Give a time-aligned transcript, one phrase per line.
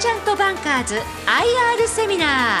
[0.00, 2.60] ーチャントバンカーズ IR セミナ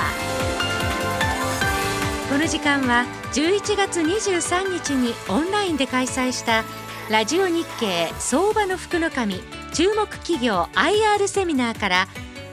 [2.30, 6.64] この時間は11月23日にオンラインで開催した
[7.08, 9.40] ラジオ日経相場の福の神
[9.72, 12.08] 注目企業 IR セミナーから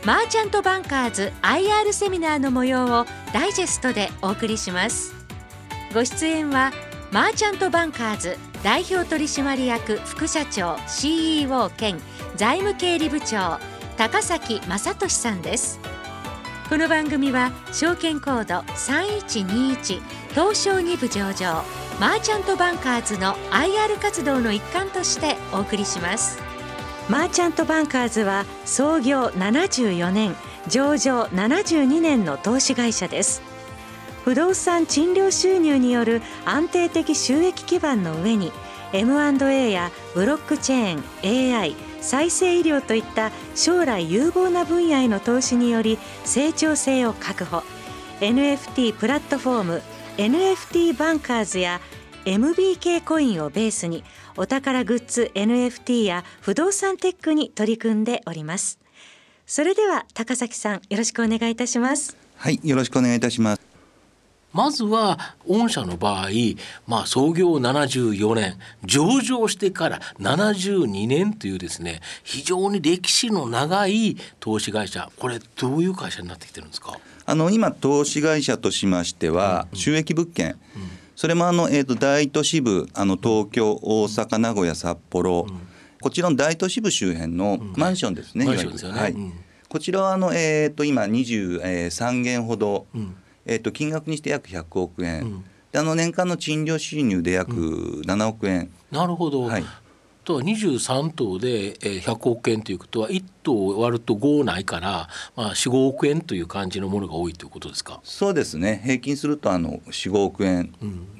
[0.05, 5.14] マーチャントバンカーズ IR セミナーの模様をダイジェストでお送りします。
[5.94, 6.72] ご出演は
[7.12, 12.00] マーチャントバンカーズ代表取締役副社長 CEO 兼
[12.38, 13.60] 財務経理部長
[13.98, 15.80] 高崎正俊さんです。
[16.70, 20.02] この番組は証券コード3121
[20.36, 21.64] 東証2部上場
[22.00, 26.38] マーチャントバンカーズの IR 活動の一環としてお送りします。
[27.10, 30.36] マーチャントバンカーズは創業74年
[30.68, 33.42] 上場72年の投資会社です。
[34.23, 38.52] 不動産賃料収入による安定的収益基盤の上に
[38.94, 47.64] M&A やブロックチェーン AI 再生医療といった将来有望な分野への投資により成長性を確保。
[48.22, 49.81] NFT プラットフォーム
[50.17, 51.80] NFT バンカーズや
[52.26, 54.03] MBK コインをベースに
[54.36, 58.80] お宝グッズ NFT や不動産テックに取り組んでおります。
[59.45, 62.17] それでは高崎さんよろしくお願いいたします。
[62.36, 63.77] はいよろしくお願いいたします。
[64.58, 66.30] まずは御社の場合、
[66.88, 76.97] まあ、創業74年上場してから72年というですね非常に歴史の長い投資会社これどういう会社になってきてるんですか？
[77.27, 80.58] あの今投資会社としましては、収益物件、うん、
[81.16, 85.59] それもあの、えーと、大都市部あの東京大阪名古屋札幌、うん、
[86.02, 89.16] こちらの大都市部周辺のマンションですね、うん、マンションですよね、はい、
[89.69, 92.88] こちらはあの、えーと、今23軒ほど、
[93.48, 97.54] えーと、金額にして約100億円、うん、であの年間の賃料収入で約
[98.06, 99.64] 7億円、なるほど、はい、
[100.26, 108.00] とは23棟で100億円ということは1棟割ると5ないから、まあ、45億円という感じのものが多いということですか？
[108.04, 108.81] そうですね。
[108.84, 110.73] 平均するとあの45億円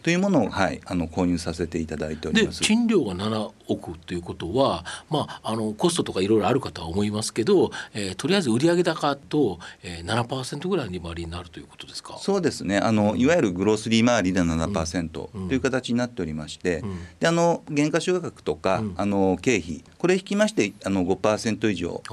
[0.03, 2.62] というものを、はい、あの購入させていただいております。
[2.62, 12.18] 賃料が7億ということは、まあ、あのコストとかいろいろあるかとは思いますけど、えー、とりあえず売上高と、えー、7%ぐらいに回りになるということですか？
[12.18, 12.78] そうですね。
[12.78, 16.90] あの、いわゆるグロースリー回りで7%という形になっておりまして、うん。
[16.90, 22.03] うん、であの減価償却とか、あの経費これ引きましてあの5%以上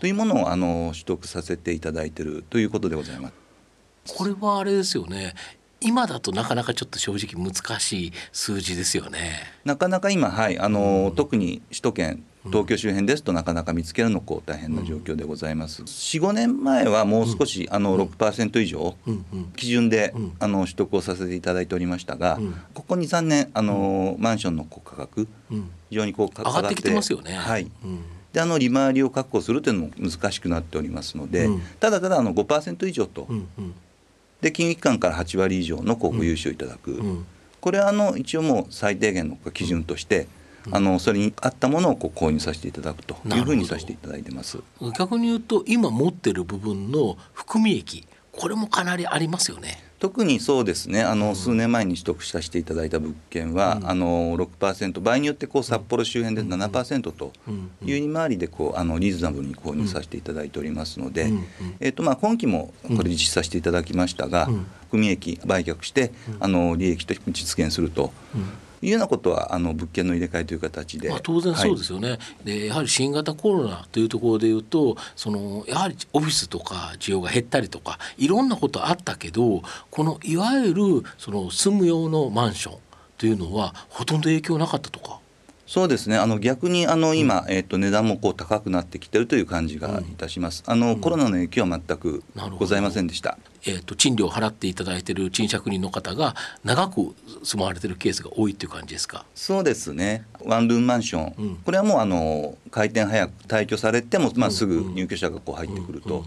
[0.00, 4.14] というものをあの取得させていただいているということでございます。
[4.16, 5.34] これはあれですよね
[5.80, 9.40] 今だとなかなかちょっと正直難しい数字ですよね。
[9.64, 15.82] なかなか今はいあの、うん、特に首都圏東京周辺ですとなかなか見つけるのこう大変な状況でございます。
[15.82, 18.96] 45年前はもう少し、あの6%以上
[19.56, 22.40] 基準で、あの取得をさせていただいておりましたが、
[22.74, 25.28] ここ23年あの、マンションの価格、
[25.90, 27.32] 非常にこう上がってきてますよね。
[27.32, 27.70] はい。
[28.32, 31.48] であの利回りを確保するというのも難しくなっておりますので、
[31.80, 33.28] ただただあの5%以上と、
[34.40, 37.24] で金融機関から8割以上の国庫融資をいただく、
[37.60, 40.26] これはあの一応もう最低限の基準として、
[40.70, 44.58] あのそれに合ったものをこう購入させていただくというふうにさせていただいてます。
[44.98, 49.82] 逆に言うと今持ってる部分の含み益これもかなりありますよね。
[49.98, 51.02] 特にそうですね。
[51.02, 57.32] あの、うん、数年前に取得させていただいた物件は、うん、あの6%場合によってこう札幌周辺で7%と
[57.84, 61.30] いう利回りでこうあのリーズナブルに購入させていただいておりますので、
[61.78, 64.46] えーとまあ、今期もこれ実施させていただきましたが、
[64.86, 68.12] 含み益売却してあの利益と実現すると。
[68.82, 80.82] いうようなことはあの物件の入れ替えという形で、まあ、当然そうですよね、はい、でやはり新型コロナというところでいうとそのやはりオフィスとか需要が減ったりとかいろんなことあったけどこのいわゆる
[81.16, 82.78] その住む用のマンション
[83.18, 85.21] というのはほとんど影響なかったとか。
[85.72, 86.18] そうですね。
[86.18, 92.22] あの逆にあの今、うん、えー、と値段もこう高くなってきてるという感じがいたします、うん、あの、コロナの影響は全く
[92.58, 93.38] ございませんでした。
[93.64, 99.24] えーと、賃料を払っていただいている賃借人の方が長く住まわれているケースが多いという感じですか？
[99.34, 100.26] そうですね。
[100.44, 106.26] ワンルームマンション、うん、これはもうあの開店早く退去されても、まあ、すぐ入居者がこう入ってくると、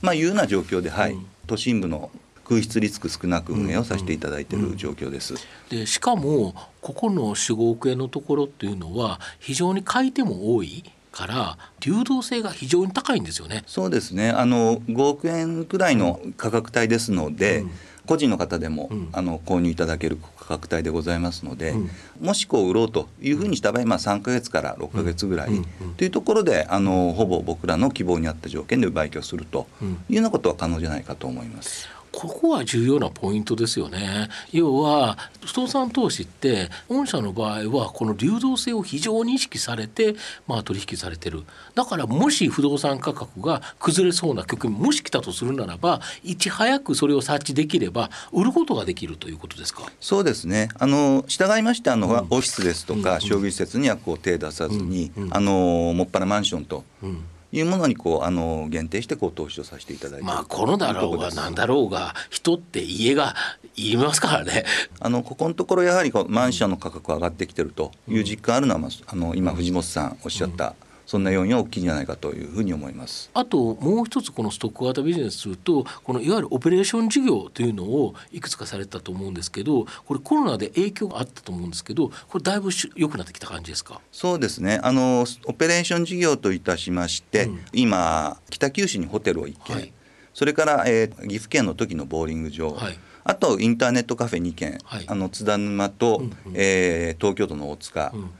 [0.00, 2.10] まあ、いうような状況で、はい、都心部の
[2.48, 5.34] 空室リスク少なく運営をさせていただいている状況です。
[5.68, 13.64] でしかもここの45億円のところっていうのは非常に買い手も多いから流動性が非常に高いんですよね。
[13.66, 14.30] そうですね。
[14.30, 17.70] あの5億円くらいの価格帯ですので、うん、
[18.06, 21.90] 個人の方でも、うん、あの購入いただける価格帯でございますので、うん、
[22.20, 25.50] もしこう売ろうというふうにした場合、まあ、3か月から6か月ぐらい
[25.96, 29.66] というところであのほぼ僕らの希望に合った条件で売却すると
[30.08, 31.97] いうようなことは可能じゃないかと思います。
[32.12, 34.28] ここは重要なポイントですよね。
[34.52, 40.16] 要は不動産投資って御社の場合はこの流動性を非常に意識されて
[40.46, 41.44] まあ取引されてる。
[41.74, 49.90] だからもし不動産価格が崩れそうな局面もし来たとするならばいち早くそれを察知できれば売ることができるということですか？
[50.00, 50.70] そうですね。
[50.78, 56.84] あの従いましてあの、うん、オフィスですとか、商業施設にはこう手出さずに、うんうん、あのもっぱらマンションと。
[57.02, 63.34] うんいうものにこうあの限定してこう投資をさせていただいてまあコロナだろうがなんだろうが人って家が
[63.76, 64.64] いますからね。
[65.00, 73.30] あのここのところやはりこうマンションの価格上がってきてるという実感あるのは、まあ、あの今藤本さんおっしゃった、うんそんな要因は大きいんじゃないかというふうに思います。
[73.32, 84.02] あともう一つこのストック型ビジネスするとこのいわゆるオペレーション事業というのをいくつかされたと思うんですけどこれコロナで影響があったと思うんですけどこれだいぶ良くなってきた感じですか？
[84.12, 84.80] そうですね。
[84.82, 89.92] あのオペレーション事業といたしまして、うん、今北九州にホテルを1軒、はい、
[90.34, 92.98] それから、えー、岐阜県の時のボーリング場、はい。
[93.24, 98.30] あとインターネットカフェ2軒、はい、あの津田沼と、うんうん、えー、東京都の大塚、うんうん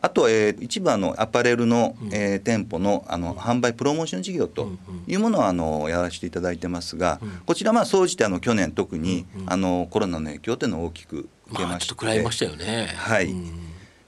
[0.00, 4.68] あと、えー、一部あのアパレルの、えー、店舗のあの販売プロモーション事業と
[5.06, 12.92] いうものをあのやらせていただいてますが、こちらまあ総じてあの去年特に、あのコロナの影響というのを大きく受けまして、まあ、ましたよね。
[12.96, 13.34] はい。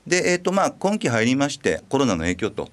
[0.06, 2.68] でえっ、ー、とまあ今期入りましてコロナの影響と。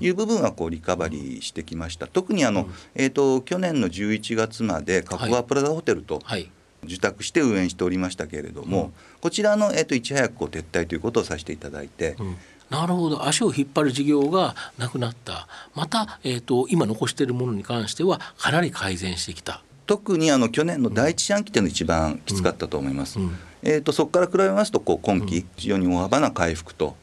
[0.00, 2.06] いう部分はこうリカバリーしてきました。
[2.06, 6.48] 特にあの、えーと、去年の11月までカコアプラザホテルと、はい。
[6.84, 12.36] 受託して運営しておりましたけれども、うん、こちらの、えーと、いち早くこう撤退ということをさせていただいて、うん、
[12.72, 13.26] なるほど。
[13.26, 15.46] 足を引っ張る事業がなくなった。
[15.74, 19.62] また、えーと、今残しているものに関してはかなり改善してきた。
[19.86, 23.18] 特にあの去年の第一四半期っていうのが一番きつかったと思います。
[23.18, 23.26] うん。
[23.26, 26.96] うん、えーと、そこから比べますとこう今期非常に大幅な回復と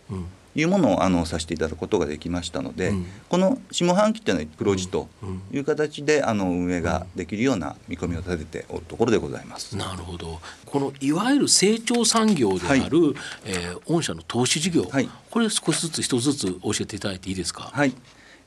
[0.60, 5.08] いうものをあのさせていただくことができましたので、うん、この下半期っていうのは黒字と
[5.52, 9.76] いう形であの運営ができるような見込みを立てておるところでございます。
[9.76, 10.40] なるほど。
[10.66, 13.14] このいわゆる成長産業である、はい、
[13.46, 17.72] えー、御社の投資事業、はい、これ少しずつ一つずつ教えていただいていいですか？
[17.74, 17.94] はい。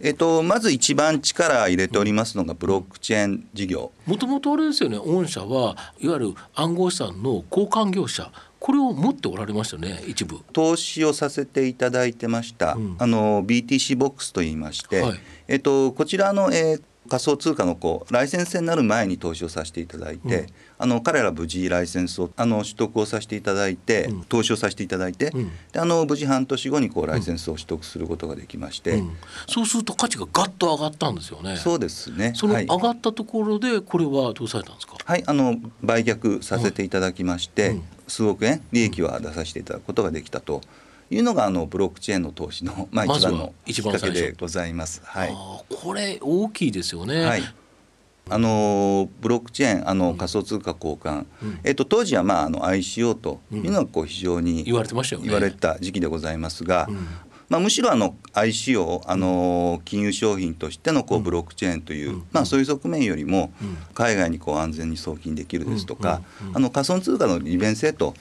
[0.05, 3.93] えっと、まず一番力入れておりますのがブロックチェーン事業。
[4.05, 8.33] もともとあれですよね御社はいわゆる暗号資産の交換業者
[8.65, 10.39] これを持っておられましたね一部。
[10.53, 15.19] 投資をさせていただいてました、うん、あの BTC ボックスといいまして、はい、
[15.49, 20.47] えっと、こちらの、えー、仮想通貨のこうライセンスになる前に投資をさせていただいて、うん、
[20.79, 29.03] あの彼ら無事ライセンスをあの取得をさせていただいて、うん、投資をさせていただいて、うん、であの無事半年後にこうライセンスを取得することができまして、
[29.49, 31.57] そうすると価値がガッと上がったんですよね。
[31.57, 32.33] そうですね。
[32.37, 34.97] その上がったところでこれはどうされたんですか？
[35.05, 37.81] はい、あの売却させていただきまして、
[38.13, 40.61] 数億円利益は出させていただくことができたと。
[41.11, 45.03] いうのがあのブロックチェーンの投資の、まあ、一番のきっかけでございます。
[45.05, 45.37] はい、
[45.69, 47.23] これ大きいですよね。
[47.23, 47.43] はい、
[48.31, 55.29] あのブロックチェーンあの仮想通貨交換、うん、えっと、当時は、まあ、あの ICO というのがこう非常に言われてましたよね。
[55.29, 57.07] 言われた時期でございますが、うん、
[57.53, 63.53] まあ、むしろあの ICO あの金融商品としてのこうブロックチェーンという、うん、まあ、そういう側面よりも
[63.93, 66.23] 海外にこう安全に送金できるですとか、
[66.55, 68.15] あの仮想通貨の利便性と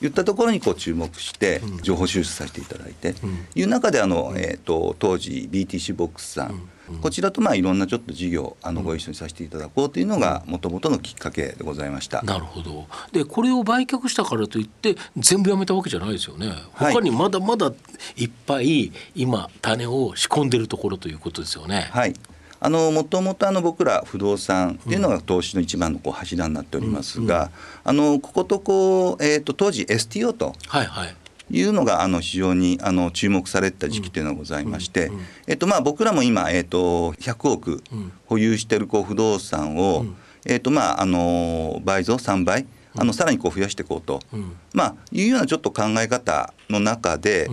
[0.00, 3.14] 言ったところにこう注目して情報収集させていただいて、
[3.54, 6.66] いう中であの、えー、と当時 BTC ボックスさん、
[7.00, 12.22] こちらとまあいろんなちょっと事業あのご一緒にさせていただこうというのがもともとのきっかけでございました。
[12.22, 12.86] なるほど。
[13.12, 16.52] でこれを売却したからといって全部やめたわけじゃないですよね。
[16.72, 17.72] 他にまだまだ
[18.16, 21.88] いっぱい今種を仕込んでるところということですよね。
[21.92, 22.14] はい。
[22.64, 27.50] あのもともとあの僕ら不動産っていうのが投資の一番のこう柱になっておりますが、
[27.82, 30.54] あのこことこう、えー、と当時 STO と。
[30.68, 31.16] はいはい
[31.52, 35.12] いうのがあの非常にあの注目された時期というのがございまして、
[35.46, 37.84] えっとまあ、僕らも今、えっと、100億
[38.26, 40.06] 保有しているこう不動産を、
[40.46, 42.66] えっとまあ、あの倍増3倍
[42.96, 44.20] あのさらにこう増やしていこうと、
[44.72, 47.48] まあ、いうようなちょっと考え方の中で、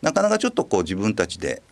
[0.00, 1.62] なかなかちょっとこう自分たちで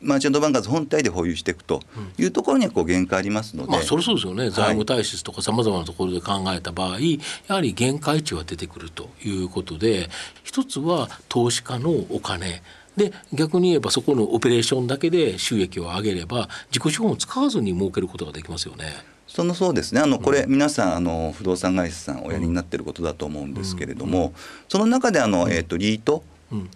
[0.00, 1.82] マーチャントバンカーズ本体で保有していくと
[2.18, 10.08] いうところにはこう限界ありますので、まあ、それそうですよね、財務体質とかさまざまなところで考えた場合、やはり限界値は出てくるということで
[10.44, 12.62] 一つは投資家のお金。
[12.96, 18.86] で逆に言えばそこのオペレーションだけで収益を上げれば自己資本を使わずに儲けることができますよね。
[19.28, 20.00] そのそうですね。
[20.00, 24.32] あのこれ、皆さんあの不動産会社さんおやりになっていることだと思うんですけれども、
[24.68, 26.24] その中であの、えー、とリート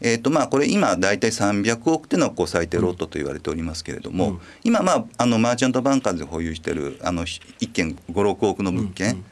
[0.00, 9.24] えーとまあ、これ今大体300億っていうのはこう最低ロットと言われておりますけれども、うん、今、まあ、あのマーチャントバンカーで保有しているあの1件56億の物件、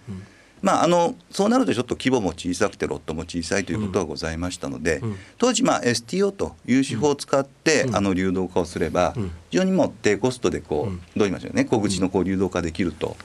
[0.62, 9.14] まあ、あのそうなるとちょっと規模も小さくてロットも小さいということがございましたので、うん、当時、まあ、STO という手法を使って、うん、あの流動化をすれば、
[9.50, 13.16] 非常にも低コストでこう、どう言いましょうね小口のこう流動化できると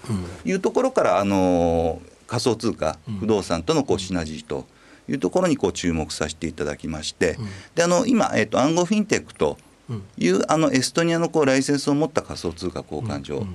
[0.43, 4.65] いうところからあの仮想通貨不動産とのこうシナジーと
[5.09, 7.37] いうところにこう注目させていただきまして、
[7.75, 9.57] であの今、えーと、暗号フィンテックと
[10.17, 13.45] いう、あのエストニアのこうライセンスを持った仮想通貨交換所、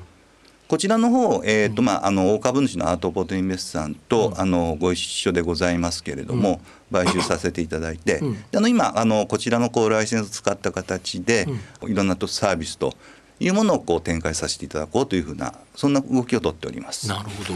[0.70, 6.60] こちらの方、えーとまあ、あの大株主のアートポートインベスさんと、うん、あのご一緒でございますけれども、
[6.92, 11.48] うん、買収させていただいて、うん、あの今あのこちらのこうライセンスを使った形で、
[11.82, 12.94] いろんなとサービスと
[13.40, 17.08] いうものをこう展開させていただこうというふうなそんな動きをとっております。
[17.08, 17.54] なるほど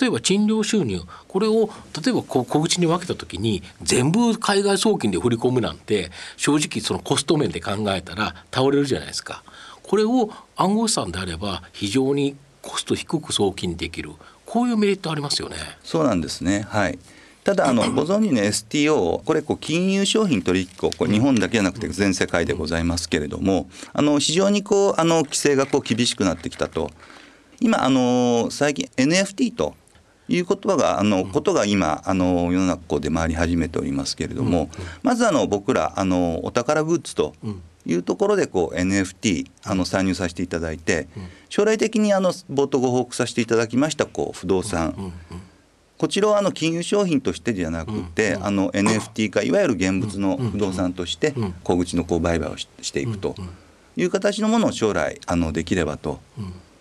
[0.00, 1.70] 例えば賃料収入これを
[2.04, 9.42] 例えば小口に分けた時に全部海外送金で振り込むなんて正直そのコスト面で考えたら倒れるじゃないですか。
[9.82, 14.12] これを暗号資産であれば非常にコスト低く送金できる
[14.44, 15.56] こういうメリットありますよね。
[15.82, 16.98] そうなんですねはい
[17.44, 26.90] ただあの ご存知の STO これこう金融商品取引こう日本だけじゃなくて全世界でございますけれどもあの非常にこうあの規制がこう厳しくなってきたと
[27.60, 29.74] 今あの最近 NFT と
[30.28, 34.68] いう言葉があのことが今あの世の中で回り始めておりますけれども
[35.02, 37.34] まずあの僕らあのお宝グッズと
[37.86, 41.08] いうところでこう NFT あの参入させていただいて、
[41.48, 45.12] 将来的にあの冒頭ご報告させていただきましたこう不動産、
[45.96, 51.34] こちらはあの金融商品としてではなくて、あの NFT 化いわゆる現物の不動産として
[51.64, 53.34] 小口のこう売買をしていくと
[53.96, 56.20] いう形のものを将来あのできればと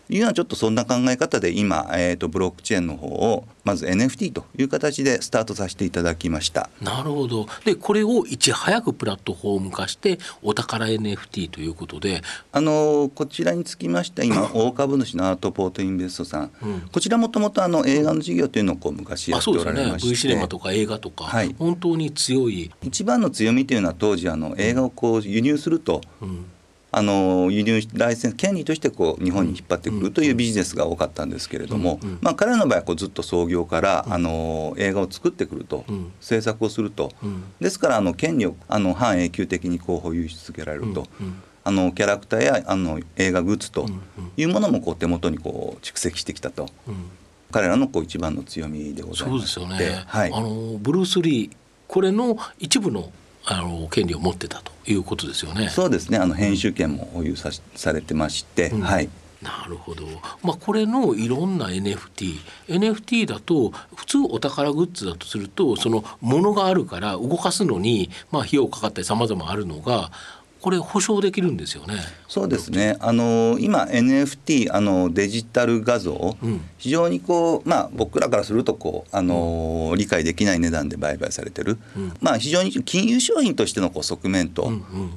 [0.10, 6.70] いうようなちょっとそんな考え方で今、えーと、ブロックチェーンの方をまず NFT という形でスタートさせていただきました。
[6.82, 7.48] なるほど。
[7.66, 12.22] でこれをいち早くプラットフォーム化してお宝 NFT ということで。
[12.52, 22.72] あのこちらにつきまして今大株主のアートポートインベストさん、うん、こちらもともとあの映画の事業というのをこう昔やっておられまして、ね、V シネマとか映画とか、はい、本当に強い。
[22.82, 26.46] 一番の強みというのは当時あの映画をこう輸入すると、うん
[26.98, 35.86] あの輸入ライセンス権利としてこう日本に引っ張ってくるというビジネスが多かったんですけれども、まあ、彼らの場合はこうずっと創業からあの映画を作ってくると、
[36.20, 37.12] 制作をすると、
[37.60, 41.08] ですからあの権利をあの半永久的にこう保有し続けられると。
[41.64, 43.88] あのキャラクターやあの映画グッズと
[44.38, 46.70] いうものもこう手元にこう蓄積してきたと、
[47.52, 51.52] 彼らのこう一番の強みでございますそうですよね、はい、あのブルース・リー
[51.90, 53.12] これの一部の
[53.50, 55.70] あの権利を持ってたということですよね。
[55.70, 56.18] そうですね。
[56.18, 59.10] あの編集権も保有さされてまして、うん、はい。
[59.42, 60.04] なるほど、
[60.42, 70.12] まあ、これのいろんな NFT NFT だと普通お宝グッズだとするとそのものがあるから動かすのにまあ費用かかったりさまざまあるのが
[70.68, 71.96] これ保証できるんですよね。
[72.28, 72.98] そうですね。
[73.00, 84.70] あの今 NFT あのデジタル画像、うん、非常にこうまあ僕らからするとこうあの、うん、理解できない値段で売買されてる、うん、まあ非常に金融商品としてのこう側面と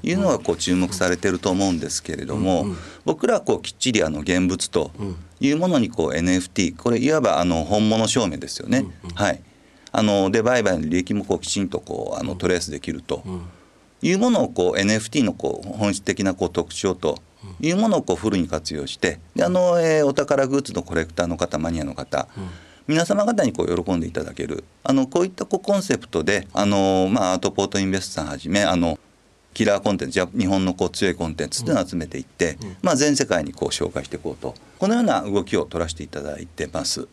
[0.04, 2.66] いうのがこう注目されてると思うんですけれども、
[3.04, 4.92] 僕らはこうきっちりあの現物と
[5.40, 8.86] いうものにこう NFT これいわばあの本物証明ですよね。
[9.16, 9.42] はい。
[9.90, 13.24] あので売買の利益もこうきちんとこうあのトレースできると。
[14.02, 17.18] いうものをこう NFT のこう本質的なこう特徴と
[17.60, 22.48] いうものをこうフルに活用してであの、えー、お宝グッズのコレクターの方マニアの方、うん、
[22.86, 28.98] 皆様方にこう喜んでいただけるあのこういったこうコンセプトであの、まあ、アートポートインベストさんはじめあの
[29.52, 37.08] キラーコンテンツ日本のこう強いコンテンツっていうのを集めていって、うん、まあ、全世界にこう紹介していこうとこのような動きを取らせていただいてます。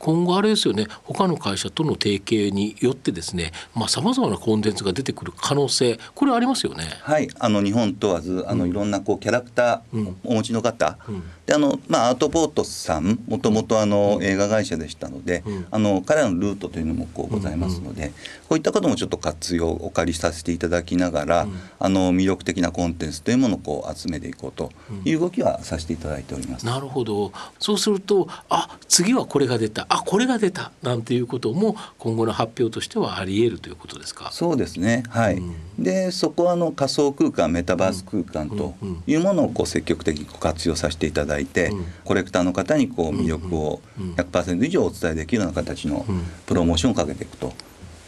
[0.00, 3.52] 今後あれですよね他の会社との提携によってですね
[3.86, 6.84] さまざ、まなコンテンツが出てくる可能性これありますよね。
[7.02, 15.42] はいあの日本問わずあの、うん、いろんなこうキャラクターお持ちの方、うん、であのまあ、アートポートさんもともとあの、映画会社でしたので、
[15.72, 18.12] あの彼らのルートというのもこうございますので、
[18.48, 21.48] こういったこともちょっと活用お借りさせていただきながら、
[21.80, 24.70] あの魅力的なコンテンツというものをこう集めていこうと
[25.04, 26.64] いう動きはさせていただいております。
[26.64, 27.32] なるほど。
[27.58, 34.30] そうするとあ次はこれが出たあこれが出たなんていうことも今後の発表としてはあり得るということですか？
[34.30, 35.02] そうですね。
[35.08, 38.76] はい、うん、でそこはあの仮想空間メタバース空間と
[39.08, 43.80] いうものをこう積極的に活用させていただいて、うん、こレクターの方にこう魅力を
[44.16, 46.04] 100%以上お伝えできるような形の
[46.46, 47.52] プロモーションをかけていくと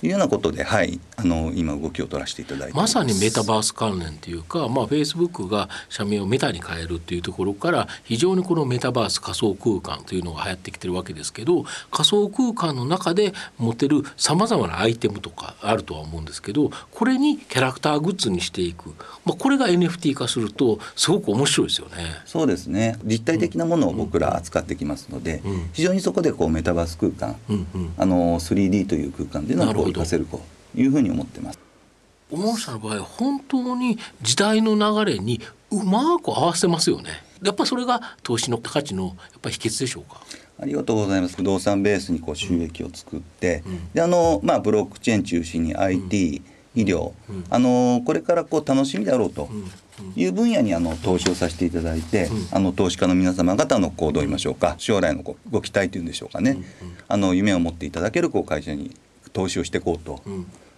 [0.03, 18.95] いうようなことで、はい、あの今動きを取らせていただいてまさにメタバース関連というか、まあ、フェイスブックが社名をメタに変えるっていうところから非常にこのメタバース仮想空間というのが流行ってきてるわけですけど仮想空間の中で持てるさまざまなアイテムとかあるとは思うんですけどこれにキャラクターグッズにしていく、
[19.25, 21.95] まあ、これが NFT 化するとすごく面白いですよね。
[22.27, 22.99] そうですね。
[23.05, 30.41] 立体的なものを僕ら扱ってきますので、うん、非常にそこでこうメタバース空間、うんうん、あの 3D という空間でのを活かせると
[30.75, 31.59] いうふうに思ってます。
[32.31, 37.11] 御社の場合本当に時代の流れにうまく合わせますよね。
[37.43, 40.23] やっぱそれが投資の価値のやっぱ秘訣でしょうか？
[40.61, 41.37] ありがとうございます。
[41.37, 46.43] 不動産ベースにこう収益を作って、うん、であのまあブロックチェーン中心に IT、
[46.77, 49.51] うん、医療、うん、あのこれからこう楽しみだろうと
[50.15, 56.59] いう分野にあの投資をさせていただいて、あの投資家の皆様方のこうどう言いましょうか、将来のご期待というんでしょうかね、
[57.09, 58.95] あの夢を持っていただけるこう会社に
[59.33, 60.23] 投資をしていこうと。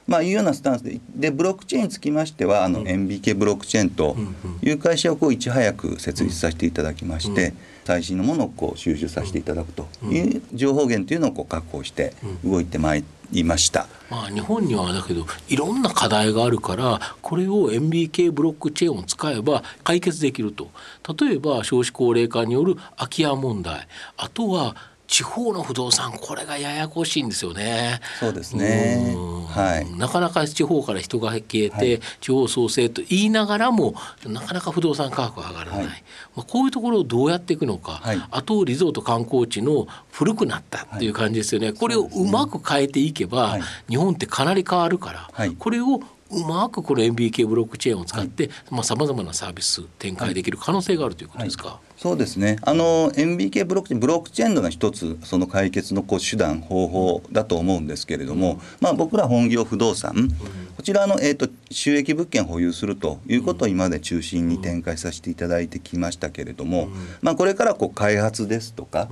[0.06, 1.00] まあ、いうようなスタンスで。
[1.14, 4.16] でブロックチェーンにつきましてはあの、MBK ブロックチェーンと
[4.62, 9.88] いう会社をこういち早く設立させていただきまして、最新のものをこう収集させていただくと。
[10.04, 13.86] いう情報源というのをこう確保して動いてまいりました。
[14.10, 20.70] まあ、日本にはだけどいろんな課題があるからこれを MBK ブロックチェーンを使えば解決できると。
[21.18, 23.88] 例えば少子高齢化による空き家問題。
[24.16, 28.00] あとは地方の不動産これがややこしいんですよね。
[28.18, 29.14] そうですね。
[29.48, 29.98] はい。
[29.98, 33.94] なかなか地方から人が消えて、はい、地方創生と言いながらも
[34.26, 35.86] なかなか不動産価格が上がらない。
[35.86, 38.00] はい、まあこういうところをどうやっていくのか。
[38.02, 41.72] はい、あとリゾート観光地の古くなったっていう感じですよね。
[41.72, 43.58] これをうまく変えていけば、
[43.88, 46.00] 日本ってかなり変わるから、これを
[46.34, 51.80] うまくこの MBK ブロックチェーンを使って、まあさまざまなサービス展開できる可能性があるということですか？
[51.96, 52.58] そうですね。
[52.62, 60.28] あの MBK ブロックチェーンブロックチェーンの一つその解決のこう手段方法だと思うんですけれども、まあ、僕ら本業不動産、
[60.76, 66.88] こちらの、えーと、収益物件を保有するということを今まで中心に展開させていただいてきましたけれども、
[67.22, 69.08] まあ、これからこう開発ですとか、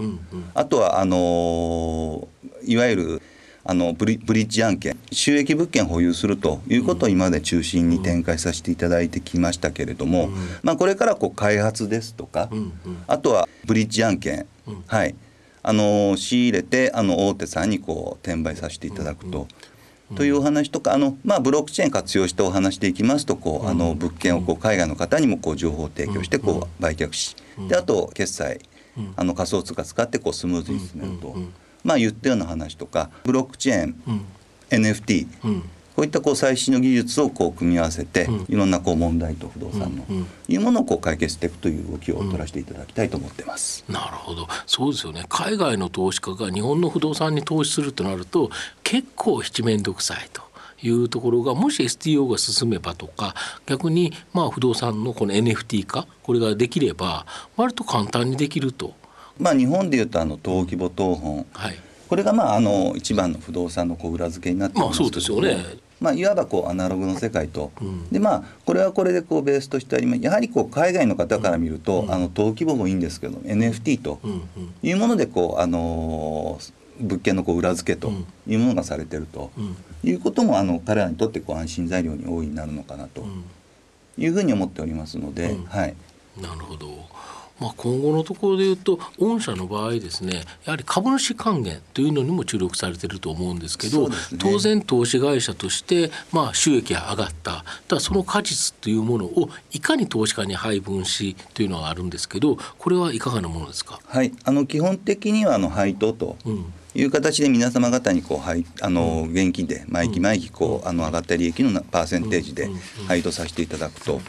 [0.55, 2.29] あとはあの
[2.65, 3.23] いわゆる
[3.65, 10.31] あのブリブリッジ案件収益物件を保有するということを今まで中心に展開させていただいてきましたけれども、
[10.63, 12.51] まあ、これからこう開発ですとか、
[13.07, 14.47] あとはブリッジ案件、
[14.87, 15.15] はい。
[15.65, 19.47] あの仕入れてあの大手さんにこう転売させていただくと。
[20.17, 27.35] というお話とかあの、まあ、ブロックチェーン活用してお話でいきますとこうあの物件をこう海外の方にもこう情報提供してこう売却し
[27.69, 28.61] であと決済。
[29.17, 31.35] あの仮想通貨使ってこうスムーズに進めると。
[31.85, 34.25] まあ、言ったような話とかブロックチェーン、うん、
[34.71, 35.61] NFT、うん、
[35.95, 40.05] こういったこう最新の技術をこう組み合わせて、うん、いろんなこう問題と不動産の、
[40.49, 44.49] いうものをこう解決していくという動きを取らせていただきたいと思ってます、なるほど。
[44.67, 45.25] そうですよね。
[45.29, 48.51] 海外の投資家が日本の不動産に投資するとなると
[48.83, 50.43] 結構七面倒くさいと。
[50.85, 57.25] いうところがもし STO が進めばとか逆にまあ不動産のこの NFT 化これができれば
[57.57, 58.95] 割と簡単にできると
[59.43, 61.79] まあ、日本でいうとあの登記簿謄本、はい、
[62.09, 64.99] これがまああの一番の不動産のこう裏付けになってます。
[64.99, 65.83] けど、まあ、そうですよね。
[66.01, 74.21] まあ、いわばこうアナログの世界と、うん、でまあこれはこれでこうベースとしてありやはりこう海外の方から見ると、うん、あの登記簿もいいんですけど NFT と
[74.83, 78.11] いうものでこう、あのー、物件のこう裏付けと
[78.49, 79.53] いうものがされてると
[80.03, 83.25] いうこともあの彼らにとってこう安心材料に大いになるのかなと
[84.19, 85.95] いうふうに思っておりますので、はい。
[86.41, 86.89] なるほど
[87.61, 97.65] まあ、今後のところでいうと御社の場合ですねやはり株主還元というのにも注力されてると思うんですけど、ね、当然投資会社としてまあ収益が上がった。
[97.89, 106.73] ただその果実というものをいかに投資家に配分しというのがあるんですけどこれはいかがなものですか、はい、あの基本的にはあの配当と、うん。
[106.95, 112.69] いう形で皆様方にこうはいあの現金で毎期毎期こうあの上がった利益のパーセンテージで
[113.09, 114.21] 配当させていただくと。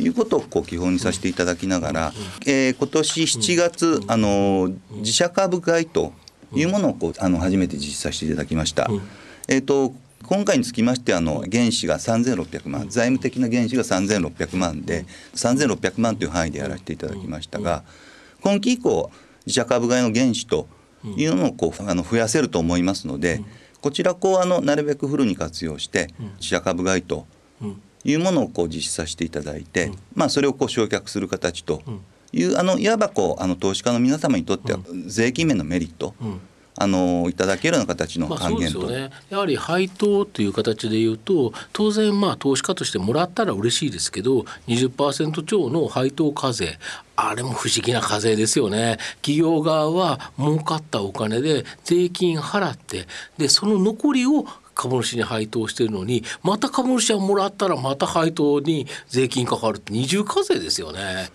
[0.00, 2.12] いうことをこう基本にさせていただきながら、
[2.46, 6.12] えー、今年7月あの自社株買いと
[6.52, 8.88] いうものをこうあの初めて実施させていただきました。
[9.48, 9.94] えーと
[10.28, 17.82] 今回につきましてあの原資が3600万財務的な原資が3600万で3600万という範囲でやらせていただきましたが
[18.42, 19.10] 今期以降
[19.46, 20.68] 自社株買いの原資と
[21.16, 23.40] いうのをこうあの増やせると思いますので
[23.80, 27.26] こちらこうあのなるべくフルに活用して自社株買いと
[28.04, 31.82] いうものをこう実施させていただいて、うん、まあ、それをこう焼却する形と
[32.32, 36.14] いう、あのいわばこうあの投資家の皆様にとっては税金面のメリット、
[36.80, 46.78] あのいただけるような形の還元と、まあね、やはり配当という形でいうと当然まあ投資家としてもらったら嬉しいですけど20%超の配当課税。
[47.20, 48.98] あれも不思議な課税ですよね。
[49.22, 53.08] 企業側は儲かったお金で税金払って
[53.38, 54.46] でその残りを
[54.78, 61.30] 株主に配当してるのにまた株主はもらったらまた配当に税金かかるって二重課税ですよね。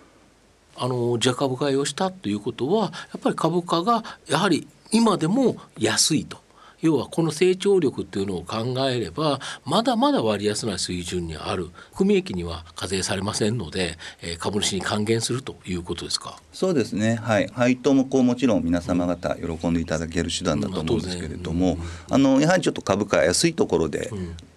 [0.76, 6.38] あの自株買いをしたということはやっぱり株価がやはり今でも安いと
[6.84, 11.70] 要はこの成長力っていうのを考えればまだまだ割安な水準にある。
[11.96, 16.38] 組益には課税されませんので、えー、株主に還元するということですか？
[16.52, 17.14] そうですね。
[17.16, 17.48] はい。
[17.48, 21.78] 配当もこうもちろん皆様方喜んでいただける手段だと思うんですけれども、
[22.10, 24.10] あのやはりちょっと株価安いところで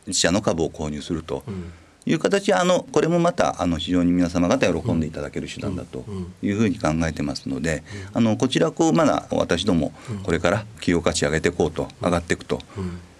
[0.05, 1.43] 自社の株を購入すると。
[1.47, 1.71] うん
[2.07, 6.05] いう形あのこれもまたあの非常に皆様方喜んでいただける手段だと
[6.41, 9.91] いうふうに考えてますので、あのこちらこうまだ私ども
[10.23, 12.61] これから企業価値上げていこうと上がっていくと。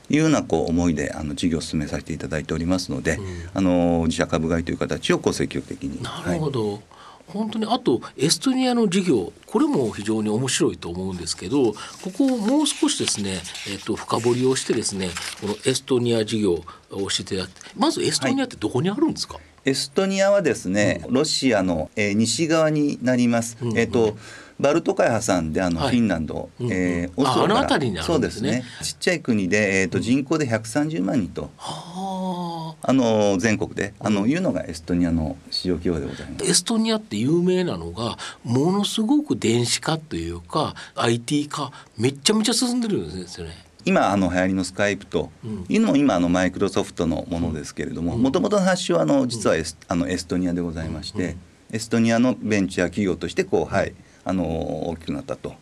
[0.10, 3.19] いうようなこう思いであの事業を進めさせていただいておりますので、
[3.54, 6.02] あの自社株買いという形をこう積極的に。
[6.02, 6.80] なるほど、はい
[7.28, 11.76] 本当にあとエストニアの事業これも非常に面白いと思うんですけどこ
[12.18, 15.10] こをもう少しですね、えっと、深掘りをしてですね
[15.42, 23.58] このエストニア事業をしていただまずエストニアってどこにあるんですか、はい、エストニアはですね、うん、ロシアの、えー、西側になります。
[23.62, 24.18] うんうん、えっ、と
[24.60, 27.74] バルト海挟んであの、フィンランド、うんうん、えー、オスロから。
[27.76, 28.63] あね、そうですね。
[28.82, 32.93] ちっちゃい国で、えーと、人口で130万人と、あ。
[32.93, 33.93] の全国で。
[34.00, 36.50] あの、いうのがエストニアの市場規模でございます。
[36.50, 43.54] エストニアって有名なのがものすごく電子化というか IT 化めちゃめちゃ進んでるんですよね。
[43.86, 45.32] 今あの流行りのスカイプと。
[45.70, 51.38] いうのも今あのマイクロソフトのものですけれどももともとの発祥はあの実はエス,、あのエストニアでございまして、
[51.72, 53.93] エストニアのベンチャー企業としてこうはい
[54.28, 55.56] あの大きくなったと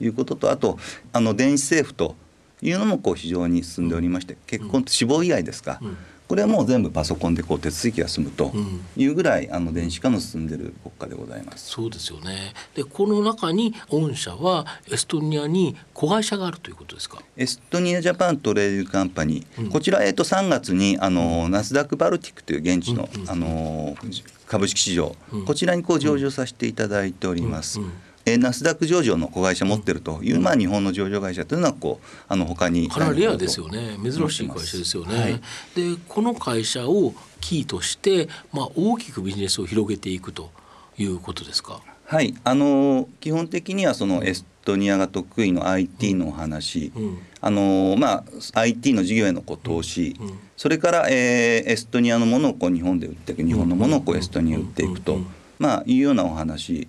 [0.00, 0.78] いうこととあと
[1.12, 2.14] あの電子政府と
[2.62, 5.80] いうのもこう非常に進んでおりまして結婚死亡以外ですか、
[6.26, 8.52] これはもう全部パソコンでこう手続きが済むと
[8.96, 11.70] いうぐらい、あの電子化の進んでる国家でございます。
[11.70, 12.54] そうですよね。
[12.74, 17.22] でこの中に御社はエストニアに子会社があるということですか？
[17.36, 23.96] エストニアジャパントレーディングカンパニー、うん、こちらえっと3月にあの、ナスダックバルティックという現地の、あの
[24.46, 25.14] 株式市場、
[25.46, 27.80] こちらにこう上場させていただいております。
[28.28, 33.96] えナスダック上場の子会社持ってるという、まあ、日本の上場会社というのはこうあの他にかなりレアですよね。
[34.02, 35.20] 珍しい会社ですよね。
[35.20, 35.40] はい、
[35.76, 40.50] でこの会社をキーとして、まあ、大きくビジネスを広げていくと
[40.98, 41.80] いうことですか？
[42.06, 42.34] はい。
[42.42, 44.34] あの基本的にはそのエ
[44.66, 48.24] ストニアが得意の IT のお話、うん、あのまあ、
[48.54, 53.44] IT の事業へのこう投資、うん、それから、えー、エストニアのものをこう日本で売っていく。
[53.44, 55.20] 日本のものをこうエストニアに売っていくと、
[55.60, 56.88] まあ、いうようなお話。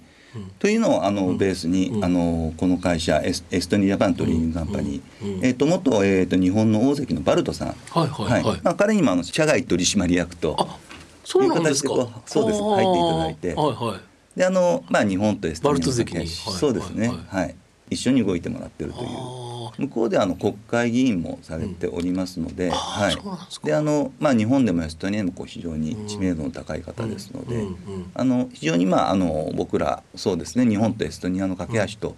[0.57, 8.61] というのをあのベースに、あのこの会社エスエストニア・ジャパントレーディングカンパニー、えー、と元、えー、と日本の大関の把瑠都さん、はいはいはい。
[8.63, 10.67] まあ、彼にもあの社外取締役と
[11.35, 12.59] いう形でこうそうです。
[12.59, 13.99] 入っていただいて、はいは
[14.35, 16.25] い、であのまあ日本とエストニアの関係。
[16.25, 17.55] そうですね、はい、
[17.89, 19.07] 一緒に動いてもらってるという。
[19.77, 23.17] 向こうであの国会議員もされておりますので、うん、はい、
[23.63, 27.63] であのまあ日本でもエストニアでもこう非常に知名度の高い方ですので、
[28.13, 32.15] あの非常にまああの僕らそうですね日本とエストニアの架け橋と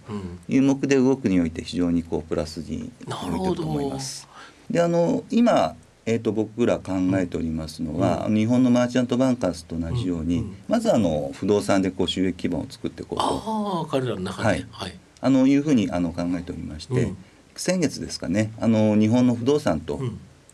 [0.48, 4.28] いう目で動くにおいて非常にこうプラスに動いてると思います。
[4.70, 5.74] であの今
[6.06, 13.24] えーと、僕ら考えておりますのは、うん、日本のマーチャントバンカーズと同じように、うん、まずあの不動産でこう収益基盤を作っていこうと。
[13.24, 17.16] あ彼らの中で、はい、はい、あのいうふうにあの考えておりまして、うん、
[17.56, 20.00] 先月ですかねあの日本の不動産と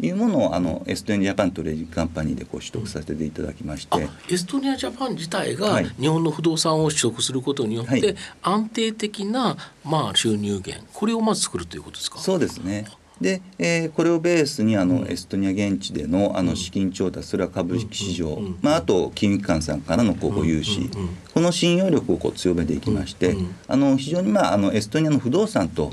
[0.00, 12.18] いうものをあのエストニアジャパンとレジカンパニーでこう取得させていただきまして、うん、エストニアジャパン自体が日本の不動産を取得することによって、安定的なまあ収入源これをまず作るということですか？
[12.18, 12.86] そうですね
[13.20, 20.90] で、えー、これをベースにあの、うん、エストニア現地でのあの資金調達それは株式市場、うん、まあ、あと金融機関さんからのこう保有資、
[21.32, 23.36] この信用力をこう強めていきまして、
[23.68, 25.90] あの非常に、まあ、あのエストニアの不動産と、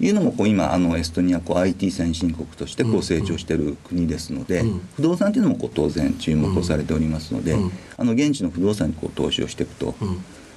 [0.00, 4.64] いうのもこう今あのエストニアこう IT 先進国としてこう成長している国ですので、
[4.96, 7.56] 不動産というのもこう当然注目をされておりますので、
[7.96, 9.94] あの現地の不動産にこう投資をしていくと、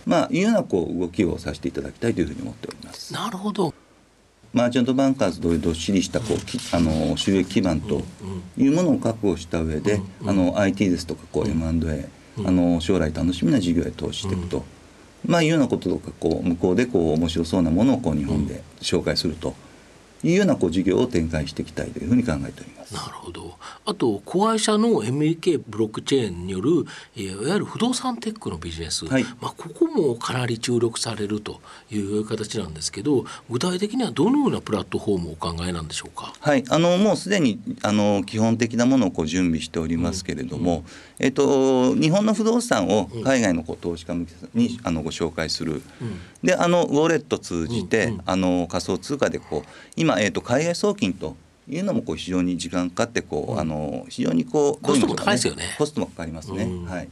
[0.06, 3.14] まあ、いうようなこう動きをさせていただきたいというふうに思っております。
[3.14, 3.74] なるほど
[4.58, 6.38] マーチャントバンカーズというどっしりしたこう
[6.76, 8.02] あの収益基盤と
[8.58, 12.10] いうものを確保した上で、あの IT ですとかこう M&A、
[12.44, 14.66] あの将来楽しみな事業へ投資していくと。
[15.26, 19.56] まあ、いうようなこととかこう向こうでこう面白そうなものをこう日本で紹介すると
[20.24, 22.77] いうようなこう事業を展開していきたいというふうに考えております。
[22.92, 23.58] なるほど。
[23.86, 31.60] あと子会社の MLK ブロックチェーンによるいわゆる不動産テックのビジネス、はい、まあここもかなり注力されると
[31.92, 36.34] いう形なんですけど、具体的にはどのようなプラットフォームをお考えなんでしょうか？
[36.40, 40.86] はい、あのもうすでにあの基本的なものをこう準備しておりますけれども、うんうん、
[41.20, 45.82] えっと日本の不動産を海外のこう投資家向けにあのご紹介する。
[46.02, 51.36] うん、で、あのウォレット通じて、あの仮想通貨でこう今えっと海外送金と
[51.70, 55.64] いうのもこう非常に時間かかってこう、あの非常にこうコストも高いですよね。
[55.78, 57.10] コストもかかりますね、はい。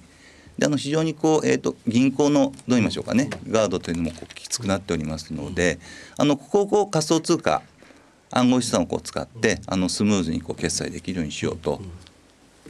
[0.57, 3.29] であの非常にこう、えーと、銀行のどう言いましょうかね。
[3.49, 5.79] ガードというのもこうきつくなっておりますので
[6.17, 7.61] あのここをこう仮想通貨
[8.31, 11.81] 暗号資産をこう使ってあのスムーズにこう決済できるようにしようと。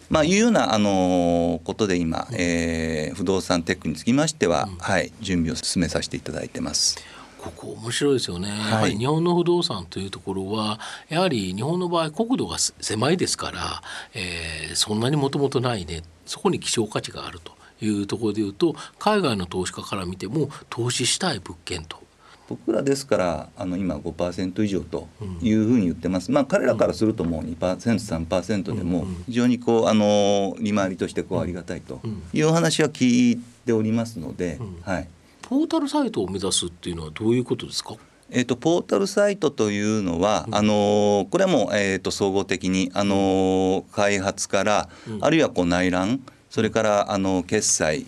[0.07, 6.97] まあ、いうような、あのことで今、えー、不動産テックにつきましては、はい、準備を進めさせていただいてます。
[7.45, 10.79] ここ面白いですよね、はい、日本の不動産というところは
[11.09, 13.81] やはり日本の場合国土が狭いですから、
[14.15, 22.03] えー、そんなにもともとないねそこに希少価値があるというところでいうと海外の投資家から見ても投資したい物件と。
[22.47, 25.07] 僕らですからあの今5%以上と
[25.41, 32.01] いうふうに言ってます、まあ、彼らからするともう 2%3% でも非常にこうあの利回りとしてこうありがたいと
[32.33, 35.07] いうお話は聞いておりますので、はい、
[35.47, 37.95] ポータルサイトを目指すっていうのはどういうことですか？
[38.31, 48.07] えーと、ポータルサイトというのは、うん、あのこれも、えーと、総合的に、あの開発から、うん、あるいはこう内覧それからあの決済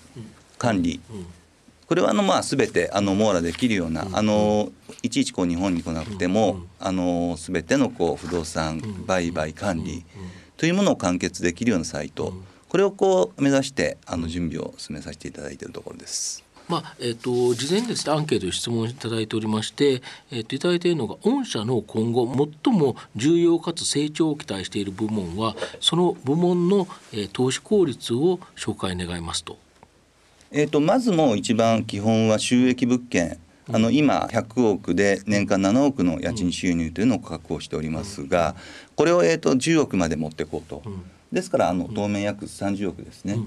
[0.58, 1.00] 管理、
[1.86, 4.71] これはあのまあ全てあの網羅できるような、あの
[5.04, 10.04] いちいちこう日本に来なくても、あの全てのこう不動産売買管理
[10.58, 12.34] というものを完結できるようなサイト、
[12.67, 16.43] これをこう目指してあの準備を進めさせていただいているところです。
[16.68, 20.02] まあえーと、事前にですねアンケートで質問いただいておりまして、
[20.32, 22.28] えーと、いただいているのが御社の今後
[22.64, 29.58] 最も重要かつ成長を期待している部門はその部門の、えー、投資効率を紹介願いますと。
[30.52, 33.38] えーと、まずも一番基本は収益物件
[33.70, 38.56] あの今100億で年間7億の家賃収入というのを確保しておりますが
[38.96, 40.84] これをえと10億まで持っていこうと。
[41.32, 43.38] ですからあの当面約30億ですね、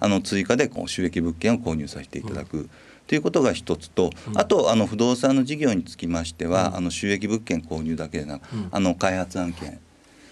[0.00, 2.68] あの追加でこう収益物件を購入させていただく。
[3.06, 9.80] ということが一つと、あとあの不動産の事業につきましては、あの収益物件購入だけでなく、あの開発案件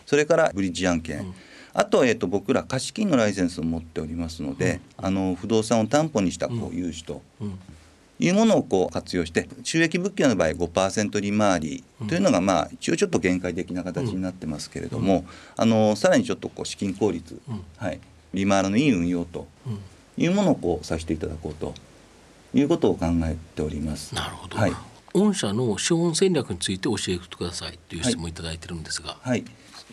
[0.07, 1.35] それからブリッジ案件、
[1.75, 7.23] あと,、えーと、僕ら貸金のライセンスを持っておりますので、あの不動産を担保にしたこう融資と。
[8.19, 15.25] いうものをこう活用して収益物件の場合5%利回りというのがまあ一応ちょっと限界的な形になってますけれども、
[15.57, 17.41] あのさらにちょっとこう資金効率、
[17.77, 18.01] はい、
[18.33, 19.47] 利回りのいい運用と
[20.17, 21.75] いうものをこうさせていただこうと
[22.55, 24.15] いうことを考えております。
[24.15, 24.73] なるほど、はい、
[25.13, 29.19] 御社の資本戦略について教えてくださいという質問いただいてるんですが。
[29.21, 29.45] はい、はい。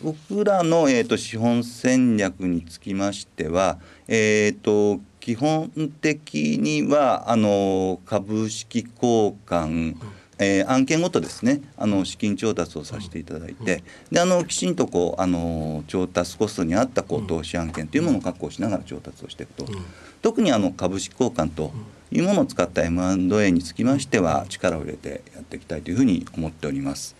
[0.02, 9.96] 僕らの、えーと、資本戦略につきましては、えーと基本的にはあの株式交換、
[10.38, 19.66] えー、案件ごとですねあの資金調達をさせていただいて、であのきちんとこうあの調達コストに合ったこう投資案件というものを確保しながら調達をしていくと、
[20.22, 21.72] 特にあの株式交換と
[22.12, 27.16] いうものを使った M&A につきましては力を入れてやっていきたいというふうに思っております。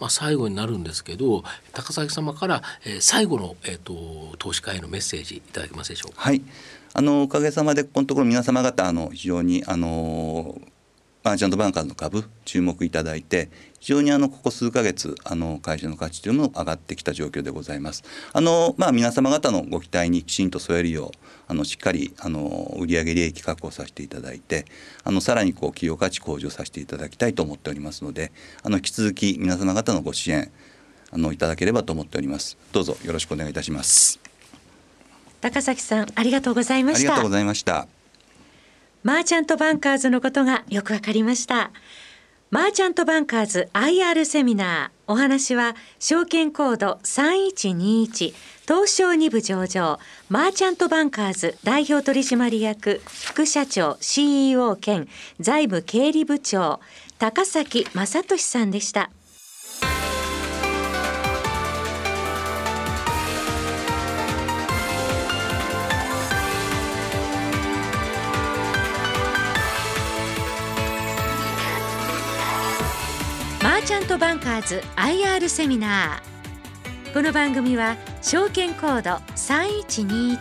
[0.00, 6.20] まあ、最後になるんですけど高崎様から、えー、最後の、えーと、投資家へのメッセージいただけますでしょうか？
[6.20, 6.42] はい
[6.96, 10.60] あのおかげさまでこのところ皆様方あの非常にあの
[11.24, 13.48] マーチャントバンカーの株注目いただいて
[13.80, 18.04] 非常にあのここ数ヶ月あの会社の価値というのも上がってきた状況でございます。
[18.32, 24.66] あのまあ皆様方のご期待にきちんと添えるようあのしっかりあの売上利益確保させていただいて
[25.02, 28.30] あのさらにこう企業価値向上させていただきたいと思っておりますので
[28.62, 30.52] あの引き続き皆様方のご支援
[31.10, 32.56] あのいただければと思っております。
[32.70, 34.33] どうぞよろしくお願いいたします。
[35.44, 37.00] 高崎さんありがとうございました。
[37.00, 37.86] ありがとうございました。
[39.02, 41.70] マーチャントバンカーズのことがよくわかりました。
[42.50, 45.12] マーチャントバンカーズ IR セミナー。
[45.12, 48.32] お話は証券コード3121
[48.66, 49.98] 東証2部上場。
[50.30, 53.02] マーチャントバンカーズ代表取締役。
[53.04, 53.98] 副社長。
[54.00, 55.06] CEO 兼
[55.40, 56.80] 財務経理部長。
[57.18, 59.10] 高崎正俊さんでした。
[73.84, 80.38] ーチャントバンカーズ IR セミナーこの番組は証券コード3121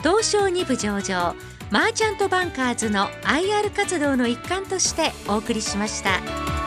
[0.00, 1.34] 東証2部上場
[1.70, 6.61] マーチャントバンカーズの IR 活動の一環としてお送りしました。